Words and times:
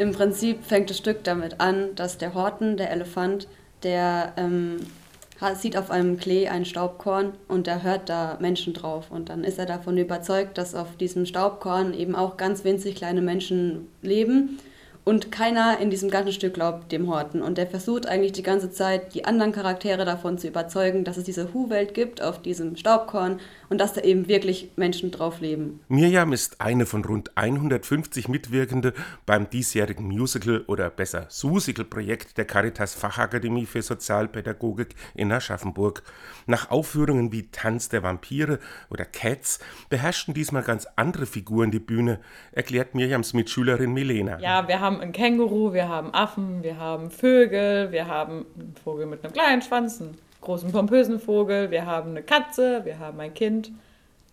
Im 0.00 0.12
Prinzip 0.12 0.64
fängt 0.64 0.88
das 0.88 0.96
Stück 0.96 1.24
damit 1.24 1.60
an, 1.60 1.94
dass 1.94 2.16
der 2.16 2.32
Horten, 2.32 2.78
der 2.78 2.90
Elefant, 2.90 3.46
der 3.82 4.32
ähm, 4.38 4.78
sieht 5.56 5.76
auf 5.76 5.90
einem 5.90 6.16
Klee 6.16 6.48
ein 6.48 6.64
Staubkorn 6.64 7.34
und 7.48 7.68
er 7.68 7.82
hört 7.82 8.08
da 8.08 8.38
Menschen 8.40 8.72
drauf. 8.72 9.10
Und 9.10 9.28
dann 9.28 9.44
ist 9.44 9.58
er 9.58 9.66
davon 9.66 9.98
überzeugt, 9.98 10.56
dass 10.56 10.74
auf 10.74 10.96
diesem 10.96 11.26
Staubkorn 11.26 11.92
eben 11.92 12.16
auch 12.16 12.38
ganz 12.38 12.64
winzig 12.64 12.94
kleine 12.94 13.20
Menschen 13.20 13.88
leben 14.00 14.58
und 15.10 15.32
keiner 15.32 15.80
in 15.80 15.90
diesem 15.90 16.08
ganzen 16.08 16.32
Stück 16.32 16.54
glaubt 16.54 16.92
dem 16.92 17.08
Horten. 17.08 17.42
Und 17.42 17.58
der 17.58 17.66
versucht 17.66 18.06
eigentlich 18.06 18.30
die 18.30 18.44
ganze 18.44 18.70
Zeit, 18.70 19.12
die 19.12 19.24
anderen 19.24 19.50
Charaktere 19.50 20.04
davon 20.04 20.38
zu 20.38 20.46
überzeugen, 20.46 21.02
dass 21.02 21.16
es 21.16 21.24
diese 21.24 21.52
Hu-Welt 21.52 21.94
gibt 21.94 22.22
auf 22.22 22.40
diesem 22.40 22.76
Staubkorn 22.76 23.40
und 23.68 23.78
dass 23.78 23.92
da 23.92 24.02
eben 24.02 24.28
wirklich 24.28 24.70
Menschen 24.76 25.10
drauf 25.10 25.40
leben. 25.40 25.80
Mirjam 25.88 26.32
ist 26.32 26.60
eine 26.60 26.86
von 26.86 27.04
rund 27.04 27.36
150 27.36 28.28
Mitwirkende 28.28 28.94
beim 29.26 29.50
diesjährigen 29.50 30.06
Musical 30.06 30.62
oder 30.68 30.90
besser 30.90 31.26
Susical-Projekt 31.28 32.38
der 32.38 32.44
Caritas 32.44 32.94
Fachakademie 32.94 33.66
für 33.66 33.82
Sozialpädagogik 33.82 34.94
in 35.16 35.32
Aschaffenburg. 35.32 36.04
Nach 36.46 36.70
Aufführungen 36.70 37.32
wie 37.32 37.48
Tanz 37.50 37.88
der 37.88 38.04
Vampire 38.04 38.60
oder 38.90 39.06
Cats 39.06 39.58
beherrschten 39.88 40.34
diesmal 40.34 40.62
ganz 40.62 40.86
andere 40.94 41.26
Figuren 41.26 41.72
die 41.72 41.80
Bühne, 41.80 42.20
erklärt 42.52 42.94
Mirjams 42.94 43.34
Mitschülerin 43.34 43.92
Milena. 43.92 44.38
Ja, 44.38 44.68
wir 44.68 44.78
haben 44.78 44.99
haben 45.00 45.08
ein 45.08 45.12
Känguru, 45.12 45.72
wir 45.72 45.88
haben 45.88 46.12
Affen, 46.12 46.62
wir 46.62 46.78
haben 46.78 47.10
Vögel, 47.10 47.90
wir 47.90 48.06
haben 48.06 48.44
einen 48.58 48.74
Vogel 48.84 49.06
mit 49.06 49.24
einem 49.24 49.32
kleinen 49.32 49.62
Schwanz, 49.62 49.98
einen 50.00 50.18
großen 50.42 50.70
pompösen 50.72 51.18
Vogel, 51.18 51.70
wir 51.70 51.86
haben 51.86 52.10
eine 52.10 52.22
Katze, 52.22 52.84
wir 52.84 52.98
haben 52.98 53.18
ein 53.18 53.32
Kind, 53.32 53.72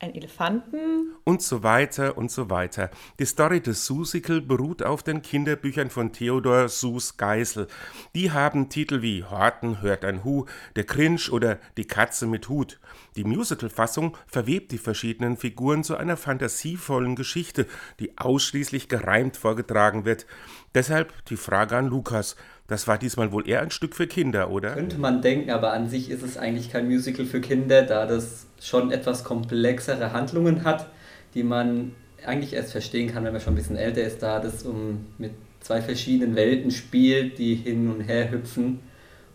einen 0.00 0.14
Elefanten. 0.14 1.14
Und 1.24 1.42
so 1.42 1.62
weiter 1.62 2.16
und 2.16 2.30
so 2.30 2.50
weiter. 2.50 2.90
Die 3.18 3.26
Story 3.26 3.60
des 3.60 3.86
Susical 3.86 4.40
beruht 4.40 4.82
auf 4.82 5.02
den 5.02 5.22
Kinderbüchern 5.22 5.90
von 5.90 6.12
Theodor 6.12 6.68
Sus 6.68 7.16
Geisel. 7.16 7.68
Die 8.14 8.32
haben 8.32 8.68
Titel 8.68 9.02
wie 9.02 9.24
Horten 9.24 9.82
hört 9.82 10.04
ein 10.04 10.24
Hu, 10.24 10.46
Der 10.76 10.84
Cringe 10.84 11.20
oder 11.30 11.58
Die 11.76 11.86
Katze 11.86 12.26
mit 12.26 12.48
Hut. 12.48 12.80
Die 13.16 13.24
Musical-Fassung 13.24 14.16
verwebt 14.26 14.72
die 14.72 14.78
verschiedenen 14.78 15.36
Figuren 15.36 15.84
zu 15.84 15.96
einer 15.96 16.16
fantasievollen 16.16 17.16
Geschichte, 17.16 17.66
die 17.98 18.16
ausschließlich 18.18 18.88
gereimt 18.88 19.36
vorgetragen 19.36 20.04
wird. 20.04 20.26
Deshalb 20.74 21.12
die 21.26 21.36
Frage 21.36 21.76
an 21.76 21.86
Lukas. 21.86 22.36
Das 22.70 22.86
war 22.86 22.98
diesmal 22.98 23.32
wohl 23.32 23.48
eher 23.48 23.62
ein 23.62 23.72
Stück 23.72 23.96
für 23.96 24.06
Kinder, 24.06 24.48
oder? 24.48 24.74
Könnte 24.74 24.96
man 24.96 25.22
denken, 25.22 25.50
aber 25.50 25.72
an 25.72 25.88
sich 25.88 26.08
ist 26.08 26.22
es 26.22 26.36
eigentlich 26.36 26.70
kein 26.70 26.86
Musical 26.86 27.26
für 27.26 27.40
Kinder, 27.40 27.82
da 27.82 28.06
das 28.06 28.46
schon 28.60 28.92
etwas 28.92 29.24
komplexere 29.24 30.12
Handlungen 30.12 30.62
hat, 30.62 30.88
die 31.34 31.42
man 31.42 31.96
eigentlich 32.24 32.52
erst 32.52 32.70
verstehen 32.70 33.12
kann, 33.12 33.24
wenn 33.24 33.32
man 33.32 33.40
schon 33.40 33.54
ein 33.54 33.56
bisschen 33.56 33.74
älter 33.74 34.02
ist, 34.02 34.22
da 34.22 34.38
das 34.38 34.62
um 34.62 35.06
mit 35.18 35.32
zwei 35.58 35.82
verschiedenen 35.82 36.36
Welten 36.36 36.70
spielt, 36.70 37.38
die 37.38 37.56
hin 37.56 37.90
und 37.90 38.02
her 38.02 38.30
hüpfen 38.30 38.78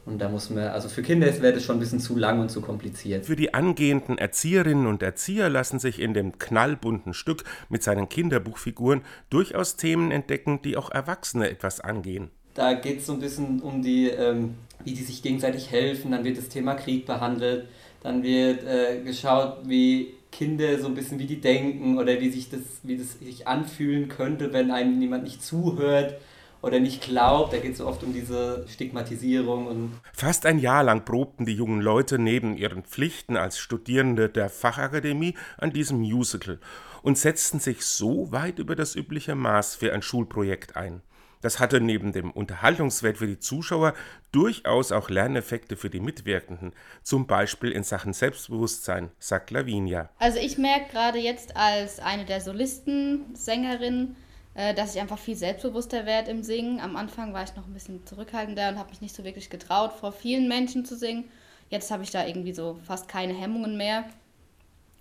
und 0.05 0.19
da 0.19 0.29
muss 0.29 0.49
man, 0.49 0.67
also 0.67 0.87
für 0.87 1.01
Kinder 1.01 1.27
wäre 1.41 1.53
das 1.53 1.63
schon 1.63 1.77
ein 1.77 1.79
bisschen 1.79 1.99
zu 1.99 2.15
lang 2.15 2.39
und 2.39 2.49
zu 2.49 2.61
kompliziert. 2.61 3.25
Für 3.25 3.35
die 3.35 3.53
angehenden 3.53 4.17
Erzieherinnen 4.17 4.85
und 4.85 5.01
Erzieher 5.01 5.49
lassen 5.49 5.79
sich 5.79 5.99
in 5.99 6.13
dem 6.13 6.37
knallbunten 6.37 7.13
Stück 7.13 7.43
mit 7.69 7.81
seinen 7.81 8.07
Kinderbuchfiguren 8.07 9.01
durchaus 9.29 9.75
Themen 9.77 10.11
entdecken, 10.11 10.61
die 10.61 10.77
auch 10.77 10.91
Erwachsene 10.91 11.49
etwas 11.49 11.81
angehen. 11.81 12.29
Da 12.55 12.73
geht 12.73 12.99
es 12.99 13.05
so 13.05 13.13
ein 13.13 13.19
bisschen 13.19 13.59
um 13.59 13.81
die, 13.83 14.07
ähm, 14.07 14.55
wie 14.83 14.93
die 14.93 15.03
sich 15.03 15.21
gegenseitig 15.21 15.69
helfen, 15.69 16.11
dann 16.11 16.23
wird 16.23 16.37
das 16.37 16.49
Thema 16.49 16.73
Krieg 16.73 17.05
behandelt, 17.05 17.67
dann 18.01 18.23
wird 18.23 18.63
äh, 18.63 19.01
geschaut, 19.03 19.59
wie 19.65 20.15
Kinder 20.31 20.79
so 20.79 20.87
ein 20.87 20.95
bisschen 20.95 21.19
wie 21.19 21.27
die 21.27 21.39
denken 21.39 21.97
oder 21.97 22.19
wie 22.19 22.29
sich 22.29 22.49
das, 22.49 22.61
wie 22.83 22.97
das 22.97 23.19
sich 23.19 23.47
anfühlen 23.47 24.09
könnte, 24.09 24.51
wenn 24.53 24.71
einem 24.71 24.99
jemand 25.01 25.23
nicht 25.23 25.43
zuhört 25.43 26.15
oder 26.61 26.79
nicht 26.79 27.03
glaubt. 27.03 27.53
Da 27.53 27.57
geht 27.57 27.73
es 27.73 27.77
so 27.77 27.87
oft 27.87 28.03
um 28.03 28.13
diese 28.13 28.65
Stigmatisierung. 28.67 29.67
Und 29.67 29.91
Fast 30.13 30.45
ein 30.45 30.59
Jahr 30.59 30.83
lang 30.83 31.05
probten 31.05 31.45
die 31.45 31.53
jungen 31.53 31.81
Leute 31.81 32.19
neben 32.19 32.57
ihren 32.57 32.83
Pflichten 32.83 33.37
als 33.37 33.59
Studierende 33.59 34.29
der 34.29 34.49
Fachakademie 34.49 35.35
an 35.57 35.71
diesem 35.71 35.99
Musical 35.99 36.59
und 37.01 37.17
setzten 37.17 37.59
sich 37.59 37.85
so 37.85 38.31
weit 38.31 38.59
über 38.59 38.75
das 38.75 38.95
übliche 38.95 39.35
Maß 39.35 39.75
für 39.75 39.93
ein 39.93 40.01
Schulprojekt 40.01 40.75
ein. 40.75 41.01
Das 41.45 41.59
hatte 41.59 41.79
neben 41.79 42.11
dem 42.11 42.31
Unterhaltungswert 42.31 43.19
für 43.19 43.27
die 43.27 43.37
Zuschauer 43.37 43.93
durchaus 44.31 44.91
auch 44.91 45.11
Lerneffekte 45.11 45.77
für 45.77 45.91
die 45.91 45.99
Mitwirkenden, 45.99 46.73
zum 47.03 47.27
Beispiel 47.27 47.69
in 47.69 47.83
Sachen 47.83 48.13
Selbstbewusstsein, 48.13 49.11
sagt 49.19 49.51
Lavinia. 49.51 50.09
Also 50.17 50.39
ich 50.39 50.57
merke 50.57 50.91
gerade 50.91 51.19
jetzt 51.19 51.55
als 51.55 51.99
eine 51.99 52.25
der 52.25 52.41
Solisten, 52.41 53.35
Sängerin, 53.35 54.15
äh, 54.55 54.73
dass 54.73 54.95
ich 54.95 55.01
einfach 55.01 55.19
viel 55.19 55.35
selbstbewusster 55.35 56.07
werde 56.07 56.31
im 56.31 56.41
Singen. 56.41 56.79
Am 56.79 56.95
Anfang 56.95 57.31
war 57.31 57.43
ich 57.43 57.55
noch 57.55 57.67
ein 57.67 57.73
bisschen 57.75 58.03
zurückhaltender 58.07 58.69
und 58.69 58.79
habe 58.79 58.89
mich 58.89 59.01
nicht 59.01 59.15
so 59.15 59.23
wirklich 59.23 59.51
getraut, 59.51 59.93
vor 59.93 60.13
vielen 60.13 60.47
Menschen 60.47 60.83
zu 60.83 60.97
singen. 60.97 61.25
Jetzt 61.69 61.91
habe 61.91 62.01
ich 62.01 62.09
da 62.09 62.25
irgendwie 62.25 62.53
so 62.53 62.79
fast 62.87 63.07
keine 63.07 63.35
Hemmungen 63.35 63.77
mehr. 63.77 64.05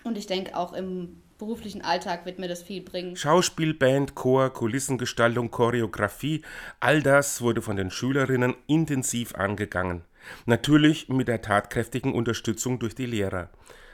Und 0.04 0.18
ich 0.18 0.26
denke, 0.26 0.54
auch 0.54 0.74
im 0.74 1.22
beruflichen 1.44 1.82
Alltag 1.82 2.24
wird 2.24 2.38
mir 2.38 2.48
das 2.48 2.62
viel 2.62 2.80
bringen. 2.80 3.16
Schauspiel, 3.16 3.74
Band, 3.74 4.14
Chor, 4.14 4.48
Kulissengestaltung, 4.50 5.50
Choreografie, 5.50 6.42
all 6.80 7.02
das 7.02 7.42
wurde 7.42 7.60
von 7.60 7.76
den 7.76 7.90
Schülerinnen 7.90 8.54
intensiv 8.66 9.34
angegangen. 9.34 10.04
Natürlich 10.46 11.10
mit 11.10 11.28
der 11.28 11.42
tatkräftigen 11.42 12.14
Unterstützung 12.14 12.78
durch 12.78 12.94
die 12.94 13.04
Lehrer. 13.04 13.50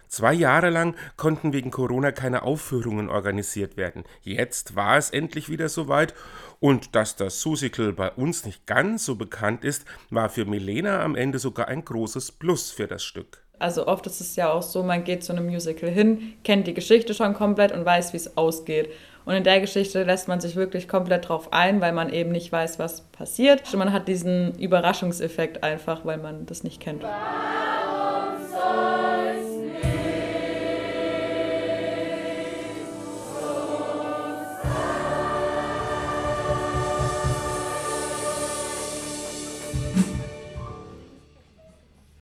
Zwei 0.06 0.32
Jahre 0.32 0.70
lang 0.70 0.94
konnten 1.16 1.52
wegen 1.52 1.72
Corona 1.72 2.12
keine 2.12 2.42
Aufführungen 2.42 3.08
organisiert 3.08 3.76
werden. 3.76 4.04
Jetzt 4.22 4.76
war 4.76 4.96
es 4.96 5.10
endlich 5.10 5.48
wieder 5.48 5.68
soweit 5.68 6.14
und 6.60 6.94
dass 6.94 7.16
das 7.16 7.40
Susical 7.40 7.92
bei 7.92 8.12
uns 8.12 8.44
nicht 8.44 8.64
ganz 8.66 9.04
so 9.04 9.16
bekannt 9.16 9.64
ist, 9.64 9.84
war 10.08 10.28
für 10.28 10.44
Milena 10.44 11.02
am 11.02 11.16
Ende 11.16 11.40
sogar 11.40 11.66
ein 11.66 11.84
großes 11.84 12.30
Plus 12.30 12.70
für 12.70 12.86
das 12.86 13.02
Stück. 13.02 13.42
Also 13.60 13.86
oft 13.86 14.06
ist 14.06 14.20
es 14.20 14.36
ja 14.36 14.50
auch 14.50 14.62
so, 14.62 14.82
man 14.82 15.04
geht 15.04 15.22
zu 15.22 15.32
einem 15.32 15.46
Musical 15.46 15.90
hin, 15.90 16.32
kennt 16.44 16.66
die 16.66 16.74
Geschichte 16.74 17.14
schon 17.14 17.34
komplett 17.34 17.72
und 17.72 17.84
weiß, 17.84 18.12
wie 18.12 18.16
es 18.16 18.36
ausgeht. 18.36 18.90
Und 19.26 19.34
in 19.34 19.44
der 19.44 19.60
Geschichte 19.60 20.02
lässt 20.02 20.28
man 20.28 20.40
sich 20.40 20.56
wirklich 20.56 20.88
komplett 20.88 21.28
drauf 21.28 21.52
ein, 21.52 21.80
weil 21.80 21.92
man 21.92 22.10
eben 22.10 22.32
nicht 22.32 22.50
weiß, 22.50 22.78
was 22.78 23.02
passiert. 23.02 23.62
Und 23.72 23.78
man 23.78 23.92
hat 23.92 24.08
diesen 24.08 24.58
Überraschungseffekt 24.58 25.62
einfach, 25.62 26.04
weil 26.04 26.18
man 26.18 26.46
das 26.46 26.64
nicht 26.64 26.80
kennt. 26.80 27.04